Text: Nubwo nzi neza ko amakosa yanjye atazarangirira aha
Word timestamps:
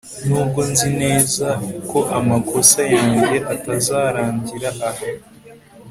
Nubwo 0.27 0.59
nzi 0.71 0.89
neza 1.01 1.47
ko 1.89 1.99
amakosa 2.17 2.81
yanjye 2.95 3.35
atazarangirira 3.53 4.69
aha 4.89 5.07